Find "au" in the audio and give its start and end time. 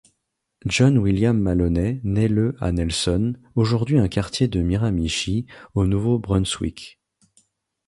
5.75-5.85